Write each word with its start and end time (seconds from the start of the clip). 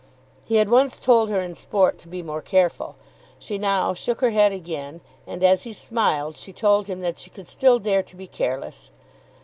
He 0.47 0.55
had 0.55 0.67
once 0.71 0.97
told 0.97 1.29
her 1.29 1.41
in 1.41 1.53
sport 1.53 1.99
to 1.99 2.07
be 2.07 2.23
more 2.23 2.41
careful. 2.41 2.95
She 3.37 3.59
now 3.59 3.93
shook 3.93 4.19
her 4.21 4.31
head 4.31 4.51
again, 4.51 4.99
and, 5.27 5.43
as 5.43 5.61
he 5.61 5.73
smiled, 5.73 6.37
she 6.37 6.51
told 6.51 6.87
him 6.87 7.01
that 7.01 7.19
she 7.19 7.29
could 7.29 7.47
still 7.47 7.77
dare 7.77 8.01
to 8.01 8.15
be 8.15 8.25
careless. 8.25 8.89